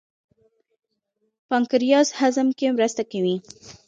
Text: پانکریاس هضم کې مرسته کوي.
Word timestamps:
پانکریاس 1.49 2.07
هضم 2.19 2.47
کې 2.57 2.67
مرسته 2.77 3.03
کوي. 3.11 3.35